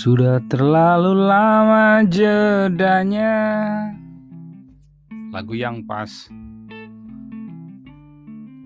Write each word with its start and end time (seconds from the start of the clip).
Sudah 0.00 0.40
terlalu 0.48 1.28
lama 1.28 2.00
jedanya. 2.08 3.36
Lagu 5.28 5.52
yang 5.52 5.84
pas. 5.84 6.08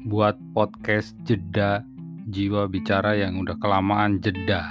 Buat 0.07 0.39
podcast 0.55 1.19
jeda 1.27 1.83
Jiwa 2.31 2.71
bicara 2.71 3.19
yang 3.19 3.43
udah 3.43 3.59
kelamaan 3.59 4.23
jeda. 4.23 4.63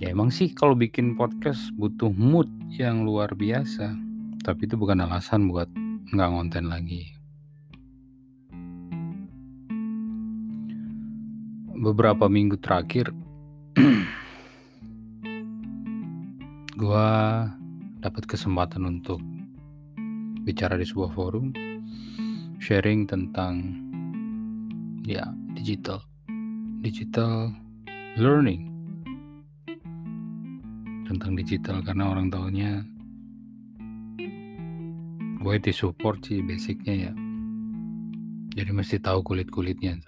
Ya 0.00 0.08
emang 0.08 0.32
sih 0.32 0.48
kalau 0.56 0.72
bikin 0.72 1.12
podcast 1.12 1.68
butuh 1.76 2.08
mood 2.08 2.48
yang 2.80 3.04
luar 3.04 3.36
biasa. 3.36 3.92
Tapi 4.40 4.64
itu 4.64 4.80
bukan 4.80 5.04
alasan 5.04 5.52
buat 5.52 5.68
nggak 6.16 6.28
ngonten 6.32 6.72
lagi 6.72 7.17
beberapa 11.78 12.26
minggu 12.26 12.58
terakhir 12.58 13.14
gua 16.80 17.06
dapat 18.02 18.26
kesempatan 18.26 18.82
untuk 18.98 19.22
bicara 20.42 20.74
di 20.74 20.82
sebuah 20.82 21.14
forum 21.14 21.54
sharing 22.58 23.06
tentang 23.06 23.78
ya 25.06 25.30
digital. 25.54 26.02
Digital 26.82 27.54
learning. 28.18 28.70
Tentang 31.06 31.32
digital 31.38 31.80
karena 31.80 32.10
orang 32.10 32.28
tahunya 32.28 32.72
gue 35.38 35.54
di 35.62 35.72
support 35.72 36.26
sih 36.26 36.42
basicnya 36.42 37.08
ya. 37.08 37.12
Jadi 38.58 38.70
mesti 38.74 38.98
tahu 38.98 39.22
kulit 39.22 39.48
kulitnya 39.48 40.02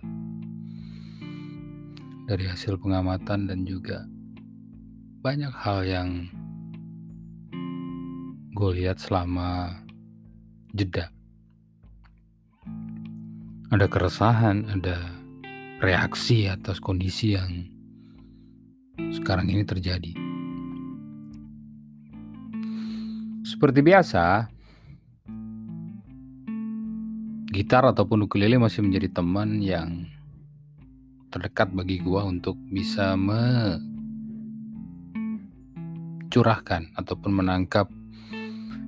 dari 2.30 2.46
hasil 2.46 2.78
pengamatan 2.78 3.50
dan 3.50 3.66
juga 3.66 4.06
banyak 5.18 5.50
hal 5.50 5.82
yang 5.82 6.30
gue 8.54 8.70
lihat 8.78 9.02
selama 9.02 9.82
jeda. 10.70 11.10
Ada 13.74 13.90
keresahan, 13.90 14.78
ada 14.78 15.10
reaksi 15.82 16.46
atas 16.46 16.78
kondisi 16.78 17.34
yang 17.34 17.66
sekarang 19.10 19.50
ini 19.50 19.66
terjadi. 19.66 20.14
Seperti 23.42 23.82
biasa, 23.82 24.46
gitar 27.50 27.90
ataupun 27.90 28.30
ukulele 28.30 28.54
masih 28.54 28.86
menjadi 28.86 29.18
teman 29.18 29.58
yang 29.58 30.06
terdekat 31.30 31.70
bagi 31.70 32.02
gua 32.02 32.26
untuk 32.26 32.58
bisa 32.68 33.14
mencurahkan 33.14 33.80
ataupun 36.98 37.32
menangkap 37.32 37.86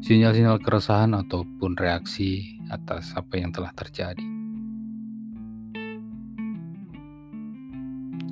sinyal-sinyal 0.03 0.59
keresahan 0.59 1.15
ataupun 1.15 1.79
reaksi 1.79 2.59
atas 2.69 3.15
apa 3.15 3.39
yang 3.39 3.55
telah 3.55 3.71
terjadi. 3.71 4.27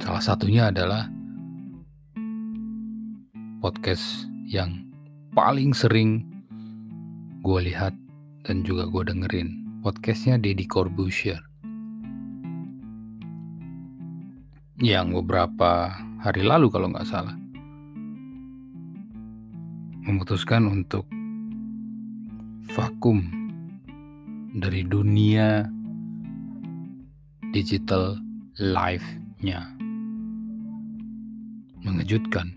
Salah 0.02 0.24
satunya 0.24 0.74
adalah 0.74 1.06
podcast 3.62 4.26
yang 4.48 4.90
paling 5.36 5.70
sering 5.70 6.26
gue 7.44 7.60
lihat 7.70 7.94
dan 8.42 8.66
juga 8.66 8.88
gue 8.90 9.12
dengerin. 9.12 9.80
Podcastnya 9.84 10.36
Deddy 10.40 10.66
Corbuzier. 10.66 11.49
Yang 14.80 15.12
beberapa 15.12 15.92
hari 16.24 16.40
lalu 16.40 16.72
kalau 16.72 16.88
nggak 16.88 17.08
salah 17.08 17.36
memutuskan 20.08 20.64
untuk 20.66 21.04
vakum 22.72 23.20
dari 24.56 24.82
dunia 24.82 25.68
digital 27.54 28.18
life-nya. 28.58 29.70
Mengejutkan. 31.80 32.52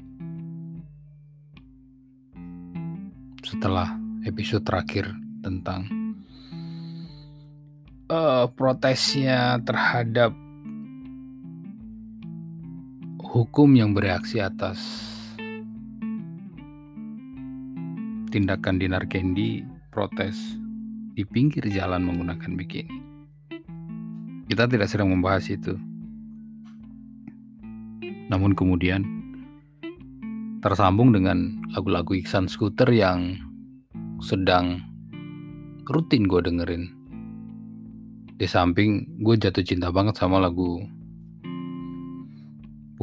Setelah 3.43 3.95
episode 4.25 4.65
terakhir 4.65 5.13
tentang 5.43 5.87
uh, 8.09 8.49
protesnya 8.51 9.61
terhadap 9.63 10.42
hukum 13.33 13.73
yang 13.73 13.97
bereaksi 13.97 14.37
atas 14.37 14.77
tindakan 18.29 18.77
Dinar 18.77 19.09
Kendi 19.09 19.65
protes 19.89 20.37
di 21.17 21.25
pinggir 21.25 21.65
jalan 21.65 22.05
menggunakan 22.05 22.53
bikini. 22.53 22.97
Kita 24.45 24.69
tidak 24.69 24.85
sedang 24.85 25.09
membahas 25.09 25.49
itu. 25.49 25.73
Namun 28.29 28.53
kemudian 28.53 29.01
tersambung 30.61 31.09
dengan 31.09 31.57
lagu-lagu 31.73 32.13
Iksan 32.13 32.45
Scooter 32.45 32.93
yang 32.93 33.41
sedang 34.21 34.77
rutin 35.89 36.29
gue 36.29 36.37
dengerin. 36.37 36.85
Di 38.37 38.45
samping 38.45 39.09
gue 39.25 39.41
jatuh 39.41 39.65
cinta 39.65 39.89
banget 39.89 40.21
sama 40.21 40.37
lagu 40.37 40.85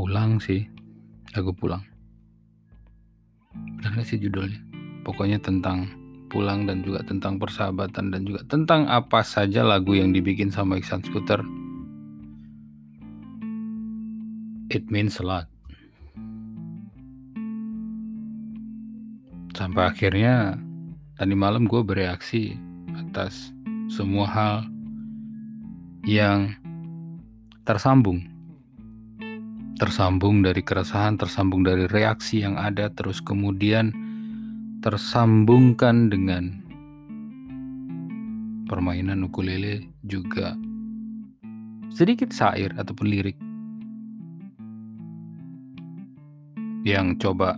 pulang 0.01 0.41
sih. 0.41 0.65
Lagu 1.37 1.53
pulang. 1.53 1.85
Benar 3.53 4.01
gak 4.01 4.09
sih 4.09 4.17
judulnya? 4.17 4.57
Pokoknya 5.05 5.37
tentang 5.37 5.93
pulang 6.33 6.65
dan 6.65 6.81
juga 6.81 7.05
tentang 7.05 7.37
persahabatan 7.37 8.09
dan 8.09 8.25
juga 8.25 8.41
tentang 8.49 8.89
apa 8.89 9.21
saja 9.21 9.61
lagu 9.61 9.93
yang 9.93 10.17
dibikin 10.17 10.49
sama 10.49 10.81
Iksan 10.81 11.05
Scooter 11.05 11.45
it 14.71 14.87
means 14.89 15.19
a 15.19 15.27
lot. 15.27 15.51
Sampai 19.59 19.91
akhirnya 19.91 20.55
tadi 21.19 21.35
malam 21.35 21.67
gue 21.67 21.83
bereaksi 21.83 22.55
atas 22.95 23.51
semua 23.91 24.31
hal 24.31 24.57
yang 26.07 26.55
tersambung 27.67 28.30
tersambung 29.81 30.45
dari 30.45 30.61
keresahan, 30.61 31.17
tersambung 31.17 31.65
dari 31.65 31.89
reaksi 31.89 32.45
yang 32.45 32.61
ada, 32.61 32.93
terus 32.93 33.25
kemudian 33.25 33.97
tersambungkan 34.85 36.13
dengan 36.13 36.61
permainan 38.69 39.25
ukulele 39.25 39.89
juga 40.05 40.53
sedikit 41.89 42.29
syair 42.29 42.77
ataupun 42.77 43.09
lirik 43.09 43.41
yang 46.85 47.17
coba 47.17 47.57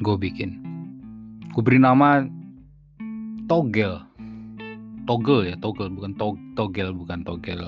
gue 0.00 0.16
bikin. 0.16 0.56
Gue 1.52 1.60
beri 1.60 1.76
nama 1.76 2.24
Togel. 3.44 4.00
Togel 5.04 5.52
ya, 5.52 5.56
Togel 5.60 5.92
bukan 5.92 6.16
to 6.16 6.32
Togel 6.56 6.96
bukan 6.96 7.20
Togel 7.28 7.60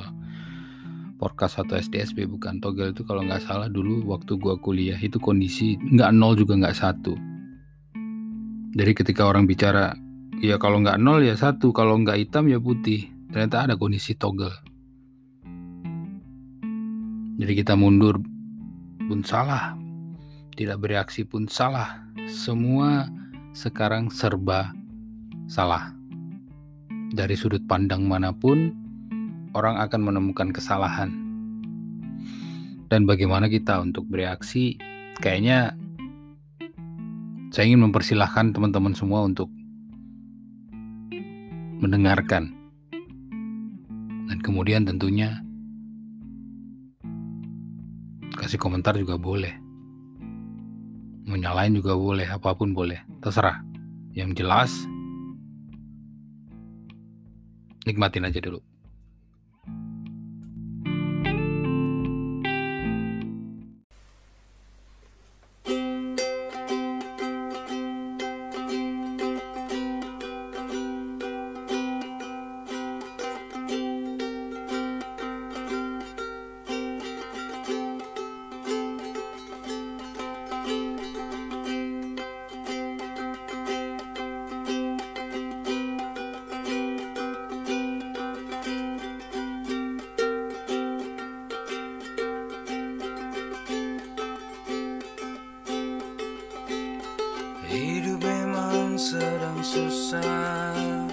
podcast 1.17 1.63
atau 1.63 1.79
SDSB 1.79 2.27
bukan 2.27 2.59
togel 2.59 2.91
itu 2.91 3.07
kalau 3.07 3.23
nggak 3.25 3.43
salah. 3.43 3.71
Dulu 3.71 4.07
waktu 4.11 4.37
gua 4.37 4.59
kuliah 4.59 4.99
itu 4.99 5.17
kondisi 5.23 5.79
nggak 5.79 6.11
nol 6.15 6.35
juga 6.35 6.59
nggak 6.59 6.77
satu. 6.77 7.15
Jadi 8.75 8.93
ketika 8.93 9.31
orang 9.31 9.47
bicara 9.47 9.95
ya 10.43 10.59
kalau 10.59 10.83
nggak 10.83 10.99
nol 10.99 11.23
ya 11.23 11.39
satu 11.39 11.71
kalau 11.71 11.97
nggak 12.03 12.19
hitam 12.19 12.51
ya 12.51 12.59
putih. 12.59 13.11
Ternyata 13.31 13.67
ada 13.71 13.75
kondisi 13.75 14.15
togel. 14.15 14.53
Jadi 17.35 17.53
kita 17.59 17.75
mundur 17.75 18.23
pun 19.11 19.21
salah. 19.27 19.75
Tidak 20.55 20.79
bereaksi 20.79 21.27
pun 21.27 21.51
salah. 21.51 22.07
Semua 22.31 23.11
sekarang 23.51 24.07
serba 24.11 24.71
salah. 25.51 25.91
Dari 27.15 27.35
sudut 27.35 27.63
pandang 27.67 28.07
mana 28.07 28.31
pun 28.31 28.84
orang 29.55 29.79
akan 29.79 30.01
menemukan 30.03 30.51
kesalahan. 30.51 31.15
Dan 32.91 33.07
bagaimana 33.09 33.49
kita 33.49 33.81
untuk 33.81 34.07
bereaksi? 34.11 34.77
Kayaknya 35.23 35.73
saya 37.55 37.71
ingin 37.71 37.87
mempersilahkan 37.89 38.51
teman-teman 38.51 38.93
semua 38.93 39.25
untuk 39.25 39.49
mendengarkan. 41.79 42.51
Dan 44.29 44.39
kemudian 44.43 44.83
tentunya 44.83 45.39
kasih 48.35 48.59
komentar 48.59 48.99
juga 48.99 49.15
boleh. 49.15 49.55
Menyalain 51.25 51.73
juga 51.73 51.97
boleh, 51.97 52.29
apa 52.29 52.53
pun 52.53 52.77
boleh. 52.77 53.01
Terserah. 53.25 53.65
Yang 54.13 54.45
jelas 54.45 54.71
nikmatin 57.89 58.29
aja 58.29 58.41
dulu. 58.43 58.74
susah 99.75 101.11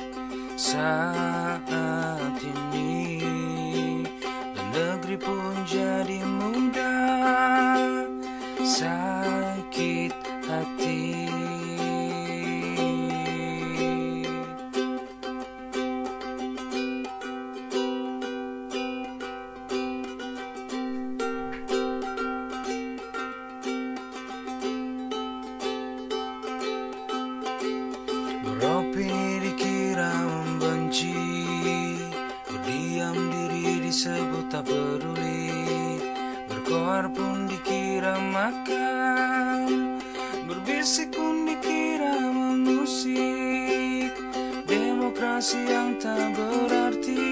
Demokrasi 45.42 45.74
yang 45.74 45.98
tak 45.98 46.38
berarti. 46.38 47.26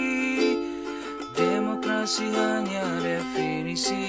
Demokrasi 1.38 2.26
hanya 2.34 2.98
definisi. 3.06 4.02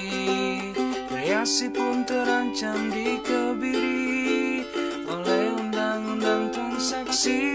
Kreasi 1.05 1.69
pun 1.69 2.01
terancam 2.01 2.89
dikebiri 2.89 4.65
Oleh 5.05 5.53
undang-undang 5.53 6.49
transaksi 6.49 7.50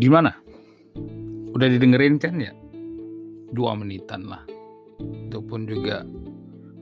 Gimana? 0.00 0.32
Udah 1.52 1.68
didengerin 1.68 2.16
kan 2.16 2.40
ya? 2.40 2.56
Dua 3.52 3.76
menitan 3.76 4.24
lah. 4.24 4.40
Itu 4.96 5.44
pun 5.44 5.68
juga 5.68 6.08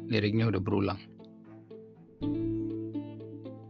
liriknya 0.06 0.46
udah 0.54 0.62
berulang. 0.62 1.00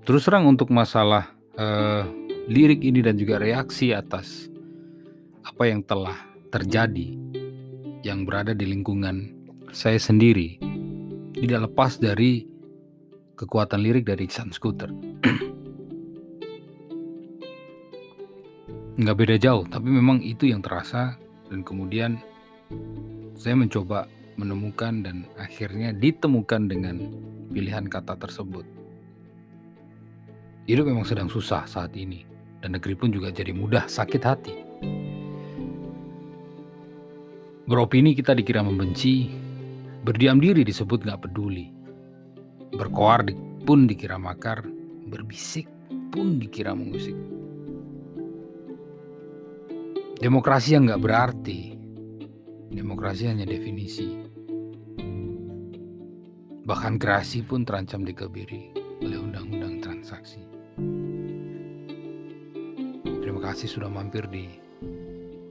Terus 0.04 0.24
terang 0.28 0.44
untuk 0.44 0.68
masalah 0.68 1.32
eh, 1.56 2.04
lirik 2.48 2.84
ini 2.84 3.00
dan 3.00 3.16
juga 3.16 3.40
reaksi 3.40 3.96
atas 3.96 4.52
apa 5.44 5.64
yang 5.64 5.80
telah 5.80 6.16
terjadi 6.52 7.16
yang 8.04 8.28
berada 8.28 8.52
di 8.52 8.68
lingkungan 8.68 9.32
saya 9.72 9.96
sendiri 9.96 10.60
tidak 11.40 11.72
lepas 11.72 11.96
dari 11.96 12.44
kekuatan 13.36 13.80
lirik 13.80 14.04
dari 14.04 14.28
Iksan 14.28 14.52
Scooter. 14.52 14.92
nggak 18.98 19.16
beda 19.16 19.36
jauh, 19.38 19.64
tapi 19.70 19.88
memang 19.94 20.18
itu 20.20 20.50
yang 20.50 20.58
terasa 20.58 21.14
dan 21.46 21.62
kemudian 21.62 22.18
saya 23.38 23.54
mencoba 23.54 24.10
menemukan 24.34 25.02
dan 25.02 25.26
akhirnya 25.38 25.94
ditemukan 25.94 26.66
dengan 26.66 26.96
pilihan 27.50 27.86
kata 27.86 28.18
tersebut. 28.18 28.66
Hidup 30.68 30.84
memang 30.84 31.06
sedang 31.06 31.30
susah 31.30 31.64
saat 31.64 31.96
ini 31.96 32.26
dan 32.60 32.74
negeri 32.74 32.98
pun 32.98 33.08
juga 33.14 33.30
jadi 33.30 33.54
mudah 33.54 33.86
sakit 33.86 34.22
hati. 34.26 34.56
Beropini 37.68 38.16
kita 38.16 38.32
dikira 38.32 38.64
membenci, 38.64 39.28
berdiam 40.02 40.40
diri 40.40 40.64
disebut 40.64 41.04
nggak 41.04 41.28
peduli, 41.28 41.68
berkoar 42.72 43.28
pun 43.62 43.84
dikira 43.86 44.16
makar, 44.16 44.64
berbisik 45.08 45.68
pun 46.10 46.40
dikira 46.40 46.72
mengusik. 46.72 47.38
Demokrasi 50.18 50.74
yang 50.74 50.90
nggak 50.90 50.98
berarti. 50.98 51.78
Demokrasi 52.74 53.30
hanya 53.30 53.46
definisi. 53.46 54.18
Bahkan 56.66 56.98
kreasi 56.98 57.46
pun 57.46 57.62
terancam 57.62 58.02
dikebiri 58.02 58.74
oleh 59.06 59.14
undang-undang 59.14 59.78
transaksi. 59.78 60.42
Terima 63.06 63.40
kasih 63.46 63.70
sudah 63.70 63.87
mampir 63.87 64.26
di 64.26 64.50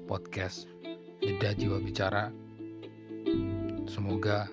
podcast 0.03 0.67
Jeda 1.24 1.55
Jiwa 1.55 1.79
Bicara. 1.79 2.27
Semoga 3.88 4.51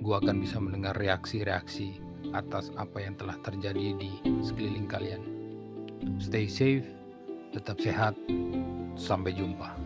gua 0.00 0.24
akan 0.24 0.40
bisa 0.40 0.56
mendengar 0.56 0.96
reaksi-reaksi 0.96 2.00
atas 2.32 2.72
apa 2.80 3.04
yang 3.04 3.12
telah 3.20 3.36
terjadi 3.44 3.92
di 3.92 4.24
sekeliling 4.40 4.88
kalian. 4.88 5.20
Stay 6.16 6.48
safe, 6.48 6.88
tetap 7.52 7.76
sehat, 7.80 8.14
Sampai 8.98 9.30
jumpa. 9.30 9.78